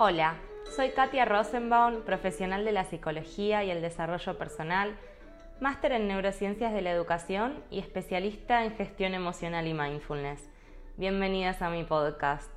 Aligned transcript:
Hola, 0.00 0.36
soy 0.76 0.90
Katia 0.90 1.24
Rosenbaum, 1.24 2.02
profesional 2.02 2.64
de 2.64 2.70
la 2.70 2.84
psicología 2.84 3.64
y 3.64 3.70
el 3.72 3.82
desarrollo 3.82 4.38
personal, 4.38 4.96
máster 5.58 5.90
en 5.90 6.06
neurociencias 6.06 6.72
de 6.72 6.82
la 6.82 6.92
educación 6.92 7.64
y 7.68 7.80
especialista 7.80 8.64
en 8.64 8.76
gestión 8.76 9.12
emocional 9.14 9.66
y 9.66 9.74
mindfulness. 9.74 10.48
Bienvenidas 10.98 11.62
a 11.62 11.70
mi 11.70 11.82
podcast. 11.82 12.48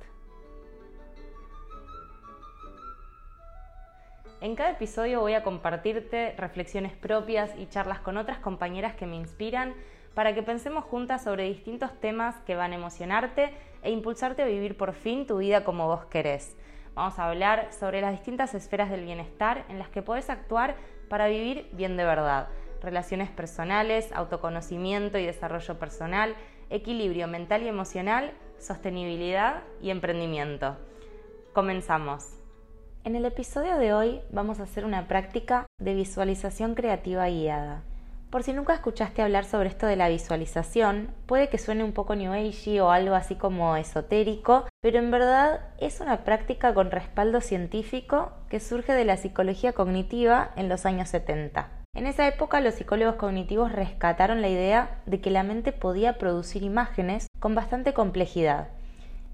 En 4.40 4.54
cada 4.54 4.70
episodio 4.70 5.18
voy 5.18 5.34
a 5.34 5.42
compartirte 5.42 6.36
reflexiones 6.38 6.92
propias 6.92 7.50
y 7.58 7.66
charlas 7.66 7.98
con 7.98 8.18
otras 8.18 8.38
compañeras 8.38 8.94
que 8.94 9.06
me 9.06 9.16
inspiran 9.16 9.74
para 10.14 10.32
que 10.32 10.44
pensemos 10.44 10.84
juntas 10.84 11.24
sobre 11.24 11.48
distintos 11.48 11.90
temas 11.98 12.36
que 12.46 12.54
van 12.54 12.70
a 12.70 12.76
emocionarte 12.76 13.52
e 13.82 13.90
impulsarte 13.90 14.42
a 14.42 14.46
vivir 14.46 14.76
por 14.76 14.92
fin 14.92 15.26
tu 15.26 15.38
vida 15.38 15.64
como 15.64 15.88
vos 15.88 16.04
querés. 16.04 16.56
Vamos 16.94 17.18
a 17.18 17.28
hablar 17.28 17.72
sobre 17.72 18.02
las 18.02 18.12
distintas 18.12 18.54
esferas 18.54 18.90
del 18.90 19.04
bienestar 19.04 19.64
en 19.68 19.78
las 19.78 19.88
que 19.88 20.02
podés 20.02 20.28
actuar 20.28 20.76
para 21.08 21.26
vivir 21.26 21.70
bien 21.72 21.96
de 21.96 22.04
verdad. 22.04 22.48
Relaciones 22.82 23.30
personales, 23.30 24.12
autoconocimiento 24.12 25.16
y 25.16 25.24
desarrollo 25.24 25.78
personal, 25.78 26.34
equilibrio 26.68 27.28
mental 27.28 27.62
y 27.62 27.68
emocional, 27.68 28.32
sostenibilidad 28.58 29.62
y 29.80 29.90
emprendimiento. 29.90 30.76
Comenzamos. 31.54 32.38
En 33.04 33.16
el 33.16 33.24
episodio 33.24 33.78
de 33.78 33.94
hoy 33.94 34.20
vamos 34.30 34.60
a 34.60 34.64
hacer 34.64 34.84
una 34.84 35.08
práctica 35.08 35.66
de 35.78 35.94
visualización 35.94 36.74
creativa 36.74 37.26
guiada. 37.28 37.84
Por 38.32 38.44
si 38.44 38.54
nunca 38.54 38.72
escuchaste 38.72 39.20
hablar 39.20 39.44
sobre 39.44 39.68
esto 39.68 39.86
de 39.86 39.94
la 39.94 40.08
visualización, 40.08 41.10
puede 41.26 41.50
que 41.50 41.58
suene 41.58 41.84
un 41.84 41.92
poco 41.92 42.16
New 42.16 42.32
Age 42.32 42.80
o 42.80 42.90
algo 42.90 43.14
así 43.14 43.34
como 43.34 43.76
esotérico, 43.76 44.66
pero 44.80 44.98
en 44.98 45.10
verdad 45.10 45.60
es 45.78 46.00
una 46.00 46.24
práctica 46.24 46.72
con 46.72 46.90
respaldo 46.90 47.42
científico 47.42 48.32
que 48.48 48.58
surge 48.58 48.94
de 48.94 49.04
la 49.04 49.18
psicología 49.18 49.74
cognitiva 49.74 50.52
en 50.56 50.70
los 50.70 50.86
años 50.86 51.10
70. 51.10 51.68
En 51.94 52.06
esa 52.06 52.26
época 52.26 52.62
los 52.62 52.72
psicólogos 52.72 53.16
cognitivos 53.16 53.70
rescataron 53.70 54.40
la 54.40 54.48
idea 54.48 55.02
de 55.04 55.20
que 55.20 55.30
la 55.30 55.42
mente 55.42 55.72
podía 55.72 56.16
producir 56.16 56.62
imágenes 56.62 57.26
con 57.38 57.54
bastante 57.54 57.92
complejidad. 57.92 58.68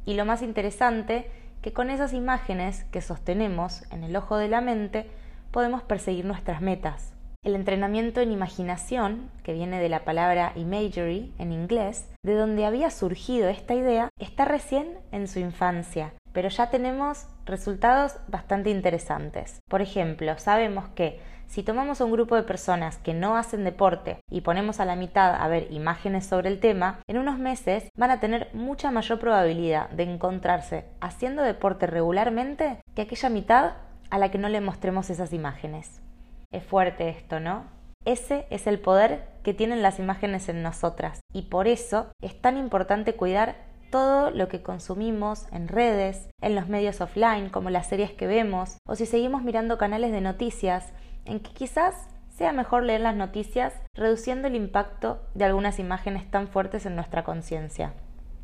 Y 0.07 0.15
lo 0.15 0.25
más 0.25 0.43
interesante, 0.43 1.31
que 1.63 1.73
con 1.73 1.91
esas 1.91 2.13
imágenes 2.13 2.83
que 2.91 3.01
sostenemos 3.01 3.85
en 3.93 4.03
el 4.03 4.17
ojo 4.17 4.39
de 4.39 4.49
la 4.49 4.61
mente 4.61 5.09
podemos 5.53 5.85
perseguir 5.85 6.25
nuestras 6.25 6.61
metas. 6.61 7.13
El 7.45 7.55
entrenamiento 7.55 8.21
en 8.21 8.33
imaginación, 8.33 9.31
que 9.45 9.53
viene 9.53 9.79
de 9.79 9.89
la 9.89 10.05
palabra 10.05 10.53
imagery 10.57 11.33
en 11.39 11.53
inglés, 11.53 12.13
de 12.25 12.35
donde 12.35 12.67
había 12.67 12.91
surgido 12.91 13.49
esta 13.49 13.75
idea, 13.75 14.09
está 14.19 14.45
recién 14.45 14.99
en 15.13 15.29
su 15.29 15.39
infancia, 15.39 16.15
pero 16.33 16.49
ya 16.49 16.69
tenemos 16.71 17.29
resultados 17.47 18.17
bastante 18.27 18.71
interesantes. 18.71 19.61
Por 19.71 19.83
ejemplo, 19.83 20.37
sabemos 20.37 20.89
que 20.97 21.21
si 21.47 21.63
tomamos 21.63 22.01
un 22.01 22.11
grupo 22.11 22.35
de 22.35 22.43
personas 22.43 22.99
que 22.99 23.15
no 23.15 23.37
hacen 23.37 23.63
deporte 23.63 24.19
y 24.31 24.41
ponemos 24.41 24.81
a 24.81 24.85
la 24.85 24.97
mitad 24.97 25.35
a 25.41 25.47
ver 25.47 25.69
imágenes 25.71 26.27
sobre 26.27 26.49
el 26.49 26.59
tema, 26.59 26.99
en 27.09 27.19
unos 27.19 27.39
meses 27.39 27.89
van 27.97 28.11
a 28.11 28.21
tener 28.21 28.49
mucha 28.53 28.91
mayor 28.91 29.21
probabilidad 29.21 29.89
de 29.91 30.03
encontrarse 30.03 30.87
haciendo 31.01 31.43
deporte 31.43 31.87
regularmente 31.87 32.81
que 32.97 33.03
aquella 33.03 33.29
mitad 33.31 33.73
a 34.11 34.19
la 34.19 34.31
que 34.31 34.39
no 34.39 34.49
le 34.49 34.61
mostremos 34.61 35.09
esas 35.09 35.33
imágenes. 35.33 36.03
Es 36.51 36.65
fuerte 36.65 37.09
esto, 37.11 37.41
¿no? 37.41 37.65
Ese 38.05 38.47
es 38.51 38.67
el 38.67 38.81
poder 38.81 39.29
que 39.43 39.53
tienen 39.53 39.83
las 39.83 39.99
imágenes 39.99 40.49
en 40.49 40.63
nosotras 40.63 41.21
y 41.33 41.43
por 41.43 41.69
eso 41.69 42.11
es 42.23 42.41
tan 42.41 42.57
importante 42.57 43.15
cuidar 43.15 43.57
todo 43.91 44.31
lo 44.31 44.49
que 44.49 44.63
consumimos 44.63 45.47
en 45.53 45.69
redes, 45.69 46.29
en 46.41 46.55
los 46.55 46.69
medios 46.69 47.01
offline 47.01 47.51
como 47.51 47.71
las 47.71 47.89
series 47.89 48.13
que 48.13 48.27
vemos 48.27 48.79
o 48.87 48.95
si 48.95 49.05
seguimos 49.05 49.43
mirando 49.43 49.79
canales 49.79 50.13
de 50.13 50.21
noticias 50.21 50.93
en 51.25 51.41
que 51.41 51.53
quizás 51.53 52.09
sea 52.31 52.53
mejor 52.53 52.85
leer 52.85 53.01
las 53.01 53.17
noticias 53.17 53.75
reduciendo 53.95 54.49
el 54.49 54.55
impacto 54.55 55.21
de 55.35 55.45
algunas 55.45 55.79
imágenes 55.79 56.31
tan 56.31 56.49
fuertes 56.49 56.87
en 56.87 56.95
nuestra 56.95 57.25
conciencia. 57.25 57.93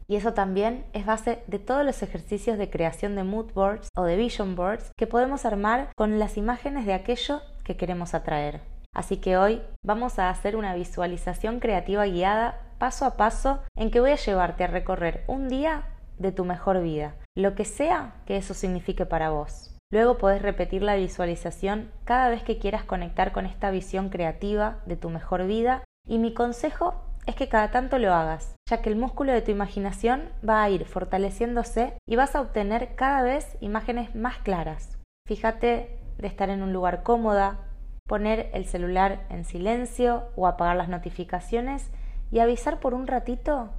Y 0.06 0.17
eso 0.17 0.34
también 0.34 0.84
es 0.93 1.06
base 1.06 1.43
de 1.47 1.59
todos 1.59 1.84
los 1.84 2.03
ejercicios 2.03 2.59
de 2.59 2.69
creación 2.69 3.15
de 3.15 3.25
mood 3.25 3.53
boards 3.55 3.89
o 3.97 4.03
de 4.03 4.17
vision 4.17 4.56
boards 4.56 4.91
que 4.99 5.06
podemos 5.06 5.47
armar 5.47 5.91
con 5.97 6.19
las 6.19 6.37
imágenes 6.37 6.84
de 6.84 6.93
aquello 6.93 7.41
que 7.65 7.77
queremos 7.77 8.15
atraer. 8.15 8.61
Así 8.95 9.17
que 9.17 9.37
hoy 9.37 9.61
vamos 9.85 10.19
a 10.19 10.31
hacer 10.31 10.55
una 10.57 10.75
visualización 10.75 11.59
creativa 11.59 12.07
guiada 12.07 12.61
paso 12.79 13.05
a 13.05 13.17
paso 13.17 13.63
en 13.77 13.91
que 13.91 14.01
voy 14.01 14.13
a 14.13 14.17
llevarte 14.17 14.65
a 14.65 14.69
recorrer 14.69 15.25
un 15.27 15.49
día 15.49 15.87
de 16.19 16.33
tu 16.33 16.45
mejor 16.45 16.81
vida, 16.83 17.17
lo 17.37 17.55
que 17.55 17.65
sea 17.65 18.15
que 18.27 18.37
eso 18.37 18.55
signifique 18.55 19.05
para 19.05 19.31
vos. 19.31 19.77
Luego 19.93 20.19
podés 20.19 20.43
repetir 20.43 20.83
la 20.83 20.97
visualización 20.97 21.91
cada 22.05 22.29
vez 22.29 22.43
que 22.43 22.59
quieras 22.59 22.85
conectar 22.85 23.33
con 23.33 23.47
esta 23.47 23.71
visión 23.71 24.09
creativa 24.09 24.81
de 24.87 24.97
tu 24.97 25.11
mejor 25.11 25.47
vida 25.47 25.85
y 26.07 26.19
mi 26.19 26.35
consejo 26.35 26.95
es 27.27 27.35
que 27.35 27.49
cada 27.49 27.71
tanto 27.71 27.99
lo 27.99 28.13
hagas, 28.13 28.55
ya 28.69 28.83
que 28.83 28.91
el 28.91 28.97
músculo 28.97 29.33
de 29.33 29.43
tu 29.43 29.51
imaginación 29.51 30.29
va 30.47 30.63
a 30.63 30.71
ir 30.71 30.85
fortaleciéndose 30.85 31.95
y 32.07 32.17
vas 32.17 32.35
a 32.35 32.41
obtener 32.41 32.95
cada 32.97 33.23
vez 33.23 33.57
imágenes 33.61 34.15
más 34.15 34.39
claras. 34.39 34.99
Fíjate 35.27 36.04
de 36.19 36.27
estar 36.27 36.51
en 36.51 36.63
un 36.63 36.73
lugar 36.73 37.03
cómoda, 37.03 37.59
poner 38.07 38.51
el 38.53 38.67
celular 38.67 39.27
en 39.31 39.45
silencio 39.45 40.25
o 40.37 40.47
apagar 40.47 40.77
las 40.77 40.89
notificaciones 40.89 41.91
y 42.31 42.41
avisar 42.41 42.81
por 42.81 42.95
un 42.95 43.07
ratito 43.07 43.71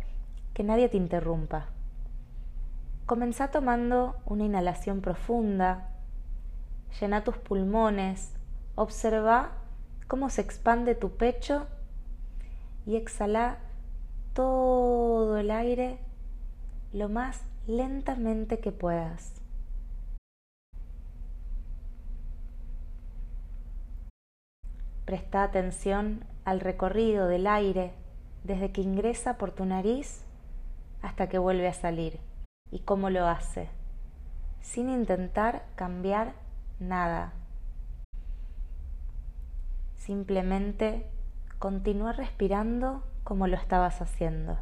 que 0.53 0.63
nadie 0.63 0.89
te 0.89 0.97
interrumpa. 0.97 1.67
Comenzá 3.05 3.51
tomando 3.51 4.15
una 4.25 4.45
inhalación 4.45 5.01
profunda, 5.01 5.89
llena 6.99 7.23
tus 7.23 7.37
pulmones, 7.37 8.33
observa 8.75 9.51
cómo 10.07 10.29
se 10.29 10.41
expande 10.41 10.95
tu 10.95 11.11
pecho 11.17 11.67
y 12.85 12.95
exhala 12.95 13.57
todo 14.33 15.37
el 15.37 15.51
aire 15.51 15.99
lo 16.93 17.09
más 17.09 17.41
lentamente 17.67 18.59
que 18.59 18.71
puedas. 18.71 19.44
Presta 25.05 25.43
atención 25.43 26.25
al 26.45 26.59
recorrido 26.59 27.27
del 27.27 27.45
aire 27.45 27.93
desde 28.43 28.71
que 28.71 28.81
ingresa 28.81 29.37
por 29.37 29.51
tu 29.51 29.63
nariz 29.65 30.25
hasta 31.03 31.29
que 31.29 31.37
vuelve 31.37 31.67
a 31.67 31.73
salir 31.73 32.19
y 32.71 32.79
cómo 32.79 33.11
lo 33.11 33.27
hace, 33.27 33.69
sin 34.61 34.89
intentar 34.89 35.63
cambiar 35.75 36.33
nada. 36.79 37.33
Simplemente 39.95 41.07
continúa 41.59 42.11
respirando 42.11 43.03
como 43.23 43.47
lo 43.47 43.55
estabas 43.55 44.01
haciendo. 44.01 44.57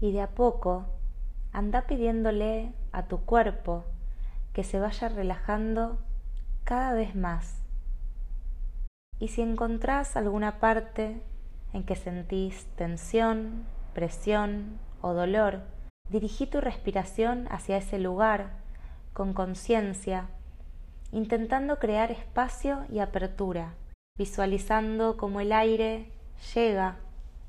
Y 0.00 0.12
de 0.12 0.20
a 0.20 0.30
poco 0.30 0.86
anda 1.52 1.86
pidiéndole 1.86 2.72
a 2.92 3.06
tu 3.06 3.20
cuerpo 3.20 3.84
que 4.56 4.64
se 4.64 4.80
vaya 4.80 5.10
relajando 5.10 5.98
cada 6.64 6.94
vez 6.94 7.14
más. 7.14 7.60
Y 9.18 9.28
si 9.28 9.42
encontrás 9.42 10.16
alguna 10.16 10.60
parte 10.60 11.20
en 11.74 11.84
que 11.84 11.94
sentís 11.94 12.64
tensión, 12.74 13.66
presión 13.92 14.78
o 15.02 15.12
dolor, 15.12 15.60
dirigí 16.08 16.46
tu 16.46 16.62
respiración 16.62 17.46
hacia 17.50 17.76
ese 17.76 17.98
lugar 17.98 18.52
con 19.12 19.34
conciencia, 19.34 20.28
intentando 21.12 21.78
crear 21.78 22.10
espacio 22.10 22.86
y 22.90 23.00
apertura, 23.00 23.74
visualizando 24.16 25.18
cómo 25.18 25.40
el 25.40 25.52
aire 25.52 26.10
llega 26.54 26.96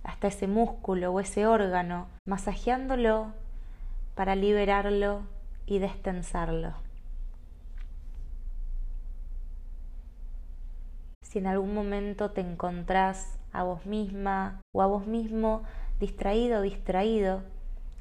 hasta 0.03 0.28
ese 0.28 0.47
músculo 0.47 1.13
o 1.13 1.22
ese 1.22 1.48
órgano, 1.48 2.10
masajeándolo 2.25 3.31
para 4.13 4.36
liberarlo 4.36 5.21
y 5.65 5.80
destensarlo. 5.80 6.87
Si 11.38 11.39
en 11.39 11.45
algún 11.45 11.75
momento 11.75 12.31
te 12.31 12.42
encontrás 12.42 13.38
a 13.54 13.62
vos 13.62 13.86
misma 13.86 14.60
o 14.74 14.81
a 14.81 14.88
vos 14.88 15.06
mismo 15.06 15.62
distraído 16.00 16.57
o 16.57 16.62
distraído, 16.63 17.44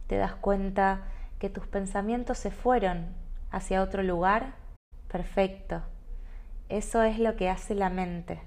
te 0.06 0.16
das 0.16 0.34
cuenta 0.36 1.02
que 1.38 1.50
tus 1.50 1.66
pensamientos 1.66 2.38
se 2.38 2.50
fueron 2.50 3.08
hacia 3.50 3.82
otro 3.82 4.02
lugar, 4.02 4.54
perfecto. 5.12 5.82
Eso 6.70 7.02
es 7.02 7.18
lo 7.18 7.36
que 7.36 7.50
hace 7.50 7.74
la 7.74 7.90
mente. 7.90 8.40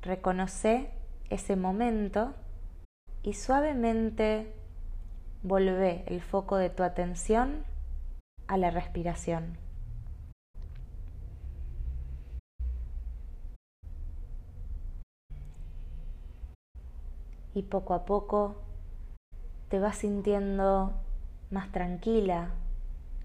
Reconoce 0.00 0.90
ese 1.28 1.56
momento 1.56 2.34
y 3.24 3.32
suavemente 3.32 4.54
volvé 5.42 6.04
el 6.06 6.22
foco 6.22 6.56
de 6.56 6.70
tu 6.70 6.84
atención 6.84 7.64
a 8.46 8.58
la 8.58 8.70
respiración. 8.70 9.61
Y 17.54 17.62
poco 17.62 17.94
a 17.94 18.04
poco 18.04 18.56
te 19.68 19.78
vas 19.78 19.96
sintiendo 19.96 20.92
más 21.50 21.70
tranquila 21.72 22.50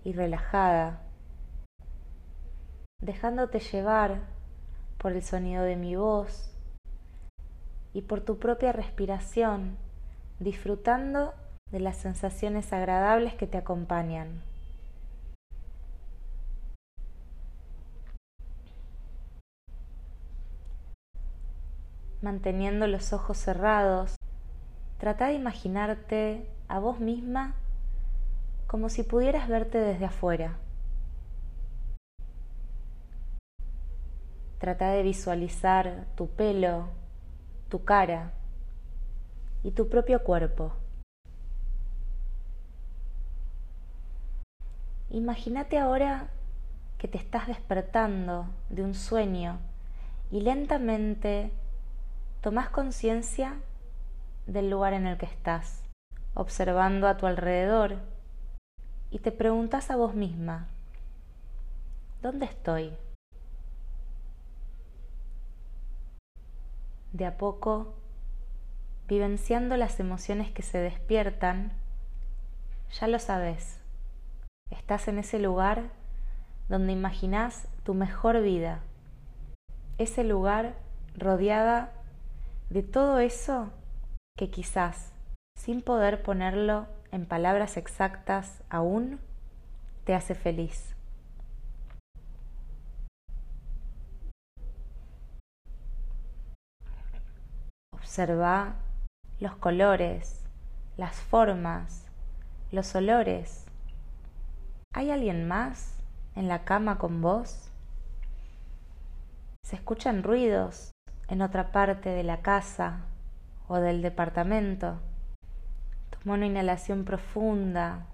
y 0.03 0.13
relajada, 0.13 1.01
dejándote 3.01 3.59
llevar 3.59 4.21
por 4.97 5.13
el 5.13 5.23
sonido 5.23 5.63
de 5.63 5.75
mi 5.75 5.95
voz 5.95 6.53
y 7.93 8.01
por 8.01 8.21
tu 8.21 8.37
propia 8.37 8.71
respiración, 8.71 9.77
disfrutando 10.39 11.33
de 11.71 11.79
las 11.79 11.97
sensaciones 11.97 12.71
agradables 12.73 13.33
que 13.33 13.47
te 13.47 13.57
acompañan. 13.57 14.41
Manteniendo 22.21 22.87
los 22.87 23.13
ojos 23.13 23.37
cerrados, 23.37 24.16
trata 25.07 25.27
de 25.27 25.35
imaginarte 25.35 26.45
a 26.67 26.79
vos 26.79 26.99
misma 26.99 27.55
como 28.67 28.89
si 28.89 29.03
pudieras 29.03 29.47
verte 29.47 29.77
desde 29.77 30.03
afuera. 30.03 30.57
Trata 34.59 34.89
de 34.89 35.03
visualizar 35.03 36.07
tu 36.15 36.27
pelo, 36.27 36.89
tu 37.69 37.85
cara 37.85 38.33
y 39.63 39.71
tu 39.71 39.87
propio 39.87 40.25
cuerpo. 40.25 40.73
Imagínate 45.09 45.79
ahora 45.79 46.27
que 46.97 47.07
te 47.07 47.17
estás 47.17 47.47
despertando 47.47 48.45
de 48.67 48.83
un 48.83 48.93
sueño 48.93 49.57
y 50.31 50.41
lentamente 50.41 51.53
tomas 52.41 52.67
conciencia 52.67 53.55
del 54.47 54.69
lugar 54.69 54.93
en 54.93 55.05
el 55.05 55.17
que 55.17 55.25
estás, 55.25 55.83
observando 56.33 57.07
a 57.07 57.17
tu 57.17 57.27
alrededor 57.27 57.97
y 59.11 59.19
te 59.19 59.31
preguntas 59.31 59.91
a 59.91 59.97
vos 59.97 60.15
misma, 60.15 60.67
¿dónde 62.21 62.45
estoy? 62.45 62.93
De 67.11 67.25
a 67.25 67.37
poco, 67.37 67.93
vivenciando 69.07 69.75
las 69.75 69.99
emociones 69.99 70.51
que 70.51 70.63
se 70.63 70.77
despiertan, 70.77 71.73
ya 72.99 73.07
lo 73.07 73.19
sabes, 73.19 73.79
estás 74.69 75.09
en 75.09 75.19
ese 75.19 75.39
lugar 75.39 75.89
donde 76.69 76.93
imaginás 76.93 77.67
tu 77.83 77.93
mejor 77.93 78.41
vida, 78.41 78.79
ese 79.97 80.23
lugar 80.23 80.75
rodeada 81.17 81.91
de 82.69 82.83
todo 82.83 83.19
eso 83.19 83.71
que 84.37 84.49
quizás, 84.51 85.11
sin 85.57 85.81
poder 85.81 86.21
ponerlo 86.21 86.85
en 87.11 87.25
palabras 87.25 87.75
exactas 87.75 88.63
aún, 88.69 89.19
te 90.05 90.13
hace 90.13 90.35
feliz. 90.35 90.95
Observa 97.91 98.75
los 99.39 99.55
colores, 99.55 100.45
las 100.97 101.15
formas, 101.15 102.05
los 102.71 102.93
olores. 102.95 103.65
¿Hay 104.93 105.09
alguien 105.09 105.47
más 105.47 105.97
en 106.35 106.47
la 106.47 106.63
cama 106.63 106.99
con 106.99 107.21
vos? 107.21 107.71
Se 109.63 109.75
escuchan 109.75 110.21
ruidos 110.21 110.91
en 111.27 111.41
otra 111.41 111.71
parte 111.71 112.09
de 112.09 112.23
la 112.23 112.41
casa 112.41 113.01
o 113.67 113.77
del 113.77 114.01
departamento. 114.01 114.99
Toma 116.09 116.35
una 116.35 116.45
inhalación 116.45 117.05
profunda 117.05 118.07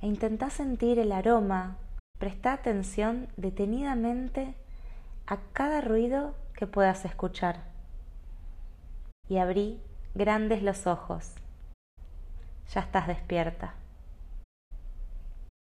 e 0.00 0.06
intenta 0.06 0.50
sentir 0.50 0.98
el 0.98 1.12
aroma. 1.12 1.76
Presta 2.18 2.52
atención 2.52 3.28
detenidamente 3.36 4.54
a 5.26 5.38
cada 5.52 5.80
ruido 5.80 6.34
que 6.54 6.66
puedas 6.66 7.04
escuchar. 7.04 7.64
Y 9.28 9.38
abrí 9.38 9.80
grandes 10.14 10.62
los 10.62 10.86
ojos. 10.86 11.34
Ya 12.72 12.80
estás 12.80 13.06
despierta. 13.06 13.74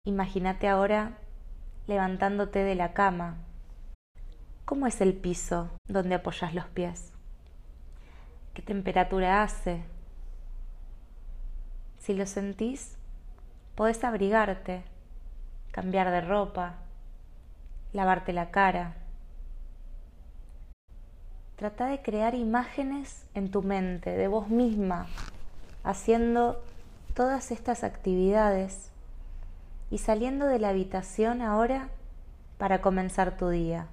Imagínate 0.06 0.68
ahora 0.68 1.18
levantándote 1.88 2.60
de 2.60 2.76
la 2.76 2.94
cama 2.94 3.38
¿Cómo 4.70 4.86
es 4.86 5.02
el 5.02 5.16
piso 5.16 5.72
donde 5.88 6.14
apoyas 6.14 6.54
los 6.54 6.68
pies? 6.68 7.12
¿Qué 8.60 8.66
temperatura 8.66 9.42
hace? 9.42 9.82
Si 11.98 12.14
lo 12.14 12.26
sentís, 12.26 12.98
podés 13.74 14.04
abrigarte, 14.04 14.84
cambiar 15.72 16.12
de 16.12 16.20
ropa, 16.20 16.76
lavarte 17.94 18.34
la 18.34 18.52
cara. 18.52 18.96
Trata 21.56 21.88
de 21.88 22.02
crear 22.02 22.36
imágenes 22.36 23.26
en 23.34 23.50
tu 23.50 23.62
mente 23.62 24.10
de 24.10 24.28
vos 24.28 24.50
misma, 24.50 25.08
haciendo 25.86 26.62
todas 27.14 27.52
estas 27.52 27.86
actividades 27.86 28.92
y 29.90 30.00
saliendo 30.00 30.48
de 30.48 30.60
la 30.60 30.68
habitación 30.68 31.42
ahora 31.42 31.88
para 32.58 32.82
comenzar 32.82 33.38
tu 33.38 33.48
día. 33.48 33.88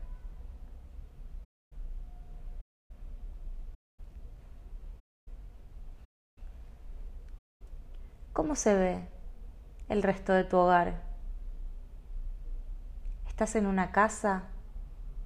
¿Cómo 8.36 8.54
se 8.54 8.74
ve 8.74 9.08
el 9.88 10.02
resto 10.02 10.34
de 10.34 10.44
tu 10.44 10.58
hogar? 10.58 11.00
¿Estás 13.26 13.56
en 13.56 13.64
una 13.64 13.92
casa? 13.92 14.42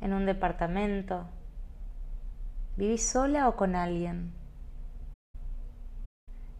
¿En 0.01 0.13
un 0.13 0.27
departamento? 0.27 1.27
¿Vivís 2.77 3.05
sola 3.05 3.49
o 3.49 3.57
con 3.57 3.75
alguien? 3.75 4.33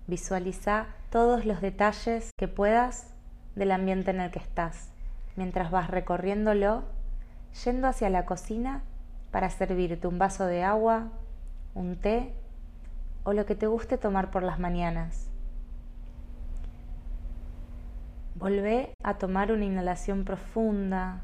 Visualiza 0.09 0.89
todos 1.11 1.47
los 1.47 1.61
detalles 1.61 2.33
que 2.37 2.49
puedas 2.49 3.15
del 3.55 3.71
ambiente 3.71 4.11
en 4.11 4.21
el 4.21 4.33
que 4.33 4.41
estás, 4.41 4.91
mientras 5.37 5.71
vas 5.71 5.89
recorriéndolo, 5.89 6.83
yendo 7.65 7.87
hacia 7.87 8.11
la 8.11 8.27
cocina 8.27 8.83
para 9.31 9.51
servirte 9.51 10.09
un 10.09 10.19
vaso 10.19 10.47
de 10.47 10.65
agua, 10.65 11.13
un 11.77 11.95
té 11.95 12.35
o 13.23 13.35
lo 13.35 13.47
que 13.47 13.55
te 13.55 13.69
guste 13.69 13.99
tomar 13.99 14.33
por 14.33 14.43
las 14.43 14.59
mañanas. 14.59 15.30
Volvé 18.41 18.95
a 19.05 19.19
tomar 19.19 19.53
una 19.53 19.67
inhalación 19.67 20.25
profunda 20.25 21.21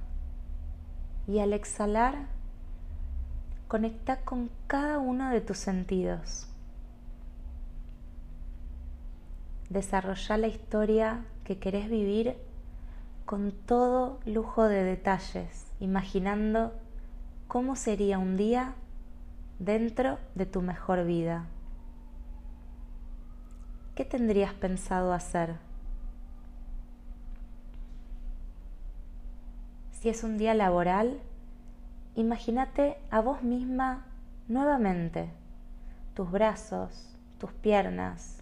y 1.27 1.39
al 1.39 1.55
exhalar 1.55 2.27
conecta 3.69 4.21
con 4.21 4.51
cada 4.67 4.99
uno 4.99 5.31
de 5.31 5.41
tus 5.41 5.57
sentidos. 5.57 6.47
Desarrolla 9.71 10.37
la 10.37 10.49
historia 10.49 11.25
que 11.45 11.59
querés 11.59 11.89
vivir 11.89 12.37
con 13.25 13.51
todo 13.51 14.21
lujo 14.27 14.65
de 14.65 14.85
detalles, 14.85 15.73
imaginando 15.81 16.75
cómo 17.49 17.77
sería 17.77 18.19
un 18.19 18.37
día 18.37 18.75
dentro 19.59 20.19
de 20.35 20.45
tu 20.45 20.61
mejor 20.61 21.07
vida. 21.07 21.47
¿Qué 23.95 24.05
tendrías 24.05 24.53
pensado 24.53 25.15
hacer? 25.15 25.66
Si 30.07 30.11
es 30.11 30.23
un 30.23 30.39
día 30.39 30.55
laboral, 30.55 31.19
imagínate 32.15 32.97
a 33.11 33.21
vos 33.21 33.43
misma 33.43 34.05
nuevamente, 34.47 35.33
tus 36.15 36.31
brazos, 36.31 37.17
tus 37.41 37.51
piernas, 37.51 38.39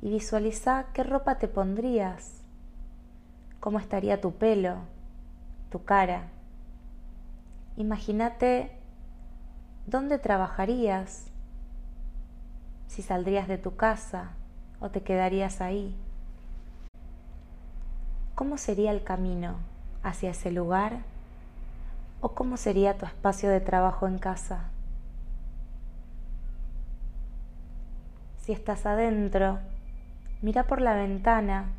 y 0.00 0.08
visualiza 0.08 0.86
qué 0.94 1.02
ropa 1.02 1.38
te 1.40 1.48
pondrías, 1.48 2.44
cómo 3.58 3.80
estaría 3.80 4.20
tu 4.20 4.34
pelo, 4.34 4.76
tu 5.68 5.82
cara. 5.82 6.28
Imagínate 7.76 8.70
dónde 9.88 10.20
trabajarías, 10.20 11.26
si 12.86 13.02
saldrías 13.02 13.48
de 13.48 13.58
tu 13.58 13.74
casa 13.74 14.30
o 14.78 14.90
te 14.90 15.02
quedarías 15.02 15.60
ahí. 15.60 15.96
¿Cómo 18.36 18.58
sería 18.58 18.92
el 18.92 19.02
camino? 19.02 19.56
Hacia 20.02 20.30
ese 20.30 20.50
lugar? 20.50 21.00
¿O 22.20 22.30
cómo 22.30 22.56
sería 22.56 22.98
tu 22.98 23.06
espacio 23.06 23.50
de 23.50 23.60
trabajo 23.60 24.06
en 24.06 24.18
casa? 24.18 24.70
Si 28.38 28.52
estás 28.52 28.86
adentro, 28.86 29.58
mira 30.42 30.64
por 30.64 30.80
la 30.80 30.94
ventana 30.94 31.72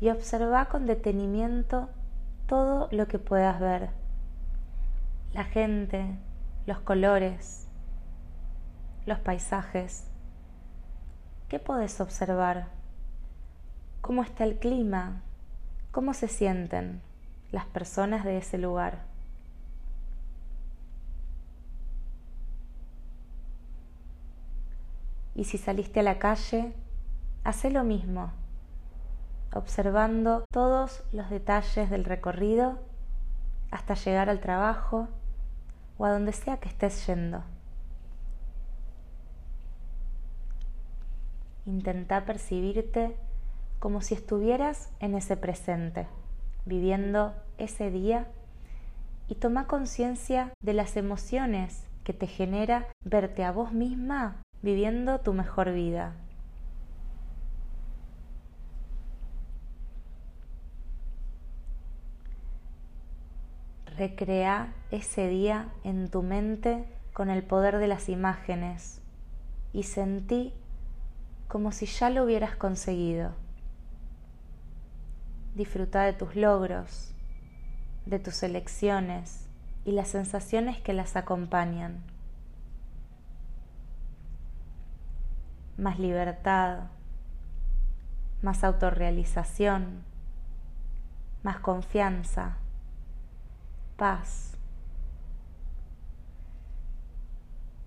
y 0.00 0.10
observa 0.10 0.66
con 0.66 0.86
detenimiento 0.86 1.88
todo 2.46 2.88
lo 2.90 3.06
que 3.06 3.18
puedas 3.18 3.60
ver. 3.60 3.90
La 5.32 5.44
gente, 5.44 6.16
los 6.66 6.80
colores, 6.80 7.68
los 9.06 9.18
paisajes. 9.18 10.08
¿Qué 11.48 11.58
podés 11.58 12.00
observar? 12.00 12.68
cómo 14.04 14.22
está 14.22 14.44
el 14.44 14.58
clima, 14.58 15.22
cómo 15.90 16.12
se 16.12 16.28
sienten 16.28 17.00
las 17.54 17.66
personas 17.66 18.24
de 18.24 18.36
ese 18.36 18.58
lugar. 18.58 19.04
Y 25.36 25.44
si 25.44 25.56
saliste 25.56 26.00
a 26.00 26.02
la 26.02 26.18
calle, 26.18 26.72
hace 27.44 27.70
lo 27.70 27.84
mismo, 27.84 28.32
observando 29.52 30.44
todos 30.50 31.04
los 31.12 31.30
detalles 31.30 31.90
del 31.90 32.04
recorrido 32.04 32.80
hasta 33.70 33.94
llegar 33.94 34.28
al 34.28 34.40
trabajo 34.40 35.06
o 35.96 36.06
a 36.06 36.10
donde 36.10 36.32
sea 36.32 36.56
que 36.56 36.68
estés 36.68 37.06
yendo. 37.06 37.44
Intenta 41.66 42.24
percibirte 42.24 43.16
como 43.78 44.00
si 44.00 44.14
estuvieras 44.14 44.90
en 44.98 45.14
ese 45.14 45.36
presente, 45.36 46.08
viviendo 46.64 47.32
ese 47.58 47.90
día 47.90 48.26
y 49.28 49.36
toma 49.36 49.66
conciencia 49.66 50.52
de 50.60 50.74
las 50.74 50.96
emociones 50.96 51.86
que 52.04 52.12
te 52.12 52.26
genera 52.26 52.88
verte 53.04 53.44
a 53.44 53.52
vos 53.52 53.72
misma 53.72 54.42
viviendo 54.62 55.20
tu 55.20 55.32
mejor 55.32 55.72
vida. 55.72 56.14
Recrea 63.96 64.74
ese 64.90 65.28
día 65.28 65.68
en 65.84 66.10
tu 66.10 66.22
mente 66.22 66.84
con 67.12 67.30
el 67.30 67.44
poder 67.44 67.78
de 67.78 67.86
las 67.86 68.08
imágenes 68.08 69.00
y 69.72 69.84
sentí 69.84 70.52
como 71.46 71.70
si 71.70 71.86
ya 71.86 72.10
lo 72.10 72.24
hubieras 72.24 72.56
conseguido. 72.56 73.32
Disfruta 75.54 76.02
de 76.02 76.12
tus 76.12 76.34
logros, 76.34 77.13
de 78.06 78.18
tus 78.18 78.42
elecciones 78.42 79.46
y 79.84 79.92
las 79.92 80.08
sensaciones 80.08 80.80
que 80.80 80.92
las 80.92 81.16
acompañan. 81.16 82.02
Más 85.76 85.98
libertad, 85.98 86.84
más 88.42 88.62
autorrealización, 88.62 90.04
más 91.42 91.58
confianza, 91.58 92.56
paz. 93.96 94.56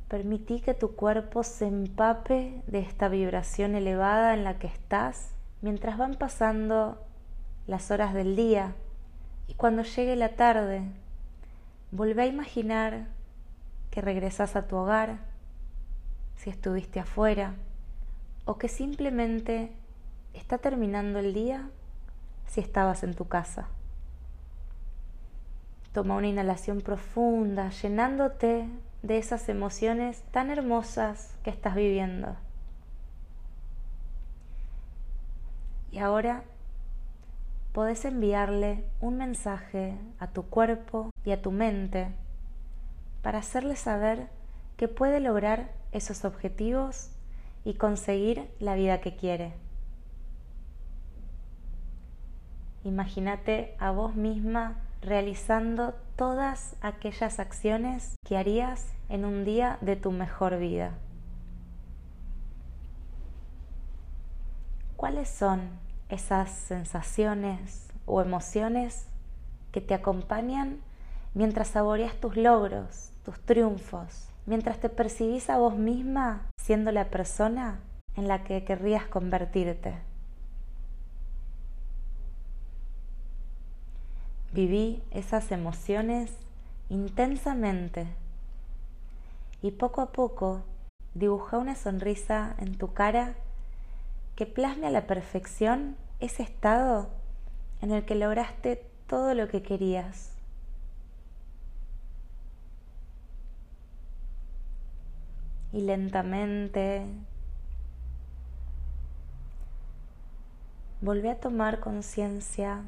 Permití 0.07 0.61
que 0.61 0.73
tu 0.73 0.95
cuerpo 0.95 1.43
se 1.43 1.67
empape 1.67 2.61
de 2.67 2.79
esta 2.79 3.09
vibración 3.09 3.75
elevada 3.75 4.33
en 4.33 4.43
la 4.43 4.57
que 4.57 4.67
estás 4.67 5.31
mientras 5.61 5.97
van 5.97 6.15
pasando 6.15 7.03
las 7.67 7.91
horas 7.91 8.13
del 8.13 8.35
día 8.35 8.73
y 9.47 9.53
cuando 9.53 9.83
llegue 9.83 10.15
la 10.15 10.35
tarde, 10.35 10.83
vuelve 11.91 12.23
a 12.23 12.27
imaginar 12.27 13.07
que 13.91 14.01
regresas 14.01 14.55
a 14.55 14.67
tu 14.67 14.75
hogar, 14.75 15.19
si 16.35 16.49
estuviste 16.49 16.99
afuera, 16.99 17.55
o 18.45 18.57
que 18.57 18.69
simplemente 18.69 19.71
está 20.33 20.57
terminando 20.57 21.19
el 21.19 21.33
día 21.33 21.69
si 22.45 22.61
estabas 22.61 23.03
en 23.03 23.13
tu 23.15 23.27
casa. 23.27 23.67
Toma 25.93 26.15
una 26.15 26.27
inhalación 26.27 26.81
profunda, 26.81 27.69
llenándote 27.69 28.69
de 29.01 29.17
esas 29.17 29.49
emociones 29.49 30.21
tan 30.31 30.49
hermosas 30.49 31.35
que 31.43 31.49
estás 31.49 31.75
viviendo. 31.75 32.35
Y 35.91 35.99
ahora 35.99 36.43
podés 37.77 38.05
enviarle 38.05 38.83
un 39.01 39.17
mensaje 39.17 39.99
a 40.17 40.25
tu 40.25 40.49
cuerpo 40.49 41.11
y 41.23 41.29
a 41.29 41.43
tu 41.43 41.51
mente 41.51 42.07
para 43.21 43.37
hacerle 43.37 43.75
saber 43.75 44.29
que 44.77 44.87
puede 44.87 45.19
lograr 45.19 45.69
esos 45.91 46.25
objetivos 46.25 47.11
y 47.63 47.75
conseguir 47.75 48.49
la 48.59 48.73
vida 48.73 48.99
que 48.99 49.15
quiere. 49.15 49.53
Imagínate 52.83 53.75
a 53.77 53.91
vos 53.91 54.15
misma 54.15 54.77
realizando 55.03 55.93
todas 56.15 56.75
aquellas 56.81 57.39
acciones 57.39 58.15
que 58.25 58.37
harías 58.37 58.91
en 59.07 59.23
un 59.23 59.45
día 59.45 59.77
de 59.81 59.95
tu 59.95 60.11
mejor 60.11 60.57
vida. 60.57 60.97
¿Cuáles 64.95 65.29
son 65.29 65.85
esas 66.09 66.49
sensaciones 66.51 67.87
o 68.05 68.21
emociones 68.21 69.05
que 69.71 69.81
te 69.81 69.93
acompañan 69.93 70.79
mientras 71.33 71.69
saboreas 71.69 72.15
tus 72.15 72.37
logros, 72.37 73.11
tus 73.23 73.39
triunfos, 73.41 74.29
mientras 74.45 74.79
te 74.79 74.89
percibís 74.89 75.49
a 75.49 75.57
vos 75.57 75.75
misma 75.75 76.49
siendo 76.57 76.91
la 76.91 77.09
persona 77.09 77.79
en 78.15 78.27
la 78.27 78.43
que 78.43 78.63
querrías 78.63 79.05
convertirte? 79.05 79.95
Viví 84.53 85.03
esas 85.11 85.51
emociones 85.51 86.31
intensamente 86.89 88.07
y 89.61 89.71
poco 89.71 90.01
a 90.01 90.11
poco 90.11 90.63
dibuja 91.13 91.57
una 91.57 91.75
sonrisa 91.75 92.55
en 92.59 92.77
tu 92.77 92.93
cara 92.93 93.35
que 94.37 94.45
plasme 94.45 94.85
a 94.85 94.91
la 94.91 95.07
perfección 95.07 95.97
ese 96.19 96.43
estado 96.43 97.09
en 97.81 97.91
el 97.91 98.05
que 98.05 98.13
lograste 98.13 98.87
todo 99.07 99.33
lo 99.33 99.47
que 99.47 99.63
querías. 99.63 100.31
Y 105.73 105.81
lentamente 105.81 107.07
volví 111.01 111.29
a 111.29 111.39
tomar 111.39 111.79
conciencia 111.79 112.83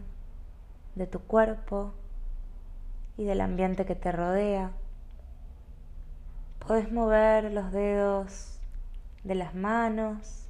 de 0.94 1.08
tu 1.08 1.20
cuerpo 1.20 1.94
y 3.18 3.24
del 3.24 3.42
ambiente 3.42 3.88
que 3.88 3.96
te 3.96 4.12
rodea. 4.12 4.72
Puedes 6.60 6.92
mover 6.92 7.52
los 7.52 7.72
dedos 7.72 8.60
de 9.24 9.34
las 9.34 9.56
manos, 9.56 10.49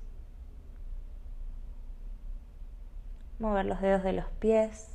mover 3.40 3.66
los 3.66 3.82
dedos 3.82 4.04
de 4.04 4.14
los 4.14 4.26
pies, 4.40 4.90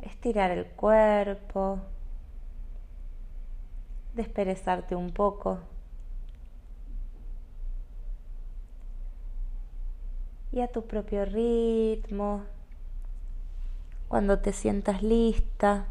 estirar 0.00 0.50
el 0.50 0.66
cuerpo, 0.66 1.80
desperezarte 4.14 4.94
un 4.94 5.10
poco. 5.12 5.60
y 10.52 10.60
a 10.60 10.68
tu 10.68 10.86
propio 10.86 11.24
ritmo, 11.24 12.42
cuando 14.08 14.38
te 14.40 14.52
sientas 14.52 15.02
lista, 15.02 15.86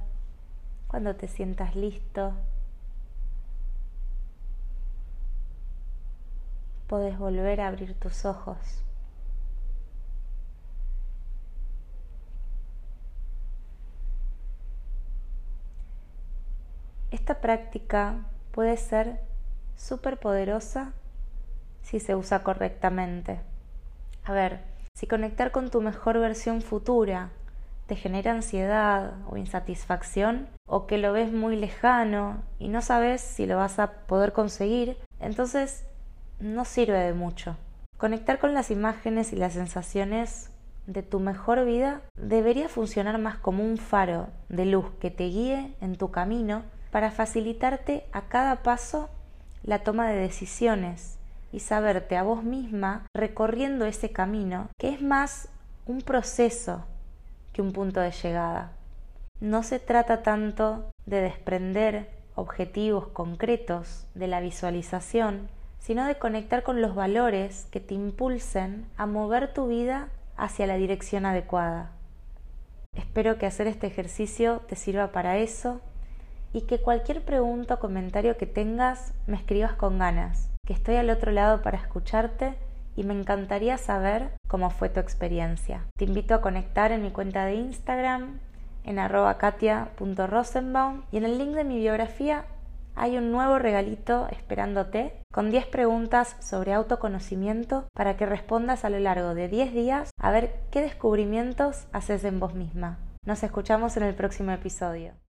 cuando 0.88 1.16
te 1.16 1.28
sientas 1.28 1.76
listo, 1.76 2.34
puedes 6.92 7.18
volver 7.18 7.62
a 7.62 7.70
abrir 7.70 7.94
tus 7.94 8.26
ojos. 8.26 8.58
Esta 17.12 17.40
práctica 17.40 18.26
puede 18.52 18.76
ser 18.76 19.22
súper 19.78 20.20
poderosa 20.20 20.92
si 21.82 22.02
se 22.02 22.14
usa 22.14 22.44
correctamente. 22.44 23.40
A 24.26 24.34
ver, 24.34 24.60
si 24.94 25.08
conectar 25.08 25.52
con 25.52 25.70
tu 25.70 25.80
mejor 25.80 26.20
versión 26.20 26.62
futura 26.62 27.30
te 27.88 27.96
genera 27.96 28.32
ansiedad 28.32 29.14
o 29.30 29.38
insatisfacción, 29.38 30.50
o 30.68 30.88
que 30.88 30.98
lo 30.98 31.14
ves 31.14 31.32
muy 31.32 31.56
lejano 31.56 32.44
y 32.60 32.68
no 32.68 32.82
sabes 32.82 33.22
si 33.22 33.46
lo 33.46 33.56
vas 33.56 33.80
a 33.80 33.94
poder 34.08 34.34
conseguir, 34.34 34.98
entonces 35.22 35.86
no 36.42 36.66
sirve 36.66 37.00
de 37.00 37.14
mucho. 37.14 37.56
Conectar 37.98 38.40
con 38.40 38.54
las 38.54 38.72
imágenes 38.72 39.32
y 39.32 39.36
las 39.36 39.54
sensaciones 39.54 40.50
de 40.88 41.04
tu 41.04 41.20
mejor 41.20 41.66
vida 41.66 42.02
debería 42.16 42.68
funcionar 42.68 43.18
más 43.20 43.38
como 43.38 43.64
un 43.64 43.78
faro 43.78 44.28
de 44.50 44.66
luz 44.66 44.86
que 45.00 45.12
te 45.12 45.26
guíe 45.26 45.74
en 45.80 45.96
tu 45.96 46.12
camino 46.12 46.64
para 46.90 47.12
facilitarte 47.12 48.06
a 48.12 48.24
cada 48.24 48.64
paso 48.64 49.10
la 49.64 49.80
toma 49.80 50.10
de 50.10 50.18
decisiones 50.18 51.20
y 51.52 51.60
saberte 51.60 52.18
a 52.18 52.24
vos 52.24 52.44
misma 52.44 53.06
recorriendo 53.14 53.86
ese 53.86 54.12
camino, 54.12 54.70
que 54.78 54.90
es 54.90 55.02
más 55.02 55.50
un 55.86 56.02
proceso 56.02 56.86
que 57.54 57.62
un 57.62 57.72
punto 57.74 58.00
de 58.00 58.12
llegada. 58.12 58.72
No 59.40 59.62
se 59.64 59.80
trata 59.80 60.24
tanto 60.24 60.92
de 61.06 61.22
desprender 61.22 62.10
objetivos 62.36 63.08
concretos 63.08 64.08
de 64.16 64.28
la 64.28 64.40
visualización, 64.40 65.50
sino 65.82 66.06
de 66.06 66.16
conectar 66.16 66.64
con 66.64 66.80
los 66.80 66.96
valores 66.96 67.68
que 67.72 67.80
te 67.80 67.96
impulsen 67.96 68.86
a 68.98 69.08
mover 69.08 69.52
tu 69.52 69.68
vida 69.68 70.10
hacia 70.38 70.68
la 70.68 70.78
dirección 70.78 71.26
adecuada. 71.26 71.92
Espero 72.94 73.38
que 73.38 73.48
hacer 73.48 73.68
este 73.68 73.88
ejercicio 73.88 74.62
te 74.68 74.76
sirva 74.76 75.12
para 75.12 75.38
eso 75.38 75.82
y 76.54 76.62
que 76.62 76.80
cualquier 76.80 77.24
pregunta 77.24 77.76
o 77.76 77.80
comentario 77.80 78.38
que 78.38 78.46
tengas 78.46 79.14
me 79.26 79.38
escribas 79.38 79.74
con 79.74 79.98
ganas, 79.98 80.50
que 80.66 80.74
estoy 80.74 80.98
al 80.98 81.10
otro 81.10 81.32
lado 81.32 81.62
para 81.62 81.78
escucharte 81.78 82.56
y 82.96 83.04
me 83.04 83.14
encantaría 83.14 83.78
saber 83.78 84.30
cómo 84.48 84.70
fue 84.70 84.90
tu 84.90 85.00
experiencia. 85.00 85.86
Te 85.98 86.06
invito 86.06 86.36
a 86.36 86.42
conectar 86.42 86.92
en 86.92 87.02
mi 87.02 87.12
cuenta 87.12 87.46
de 87.46 87.56
Instagram 87.56 88.40
en 88.84 88.96
katia.rosenbaum 88.96 91.04
y 91.12 91.18
en 91.18 91.24
el 91.24 91.38
link 91.38 91.56
de 91.56 91.64
mi 91.64 91.78
biografía 91.78 92.46
hay 92.96 93.18
un 93.18 93.32
nuevo 93.32 93.60
regalito 93.60 94.28
esperándote 94.30 95.14
con 95.32 95.52
10 95.52 95.68
preguntas 95.68 96.36
sobre 96.40 96.74
autoconocimiento 96.74 97.88
para 97.94 98.18
que 98.18 98.26
respondas 98.26 98.86
a 98.86 98.90
lo 98.90 99.00
largo 99.00 99.34
de 99.34 99.48
10 99.48 99.74
días 99.74 100.12
a 100.20 100.32
ver 100.32 100.62
qué 100.72 100.82
descubrimientos 100.82 101.88
haces 101.94 102.24
en 102.24 102.40
vos 102.40 102.54
misma. 102.54 103.00
Nos 103.26 103.44
escuchamos 103.44 103.98
en 103.98 104.04
el 104.04 104.16
próximo 104.16 104.52
episodio. 104.52 105.14